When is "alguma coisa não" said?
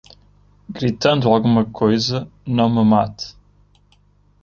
1.31-2.67